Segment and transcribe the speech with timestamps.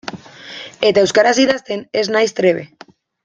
[0.89, 2.65] Eta euskaraz idazten ez naiz trebe.